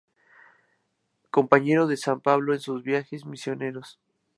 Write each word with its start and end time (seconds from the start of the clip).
Compañero 1.29 1.85
de 1.85 1.95
San 1.95 2.21
Pablo 2.21 2.55
en 2.55 2.59
sus 2.59 2.81
viajes 2.81 3.23
misioneros. 3.27 3.99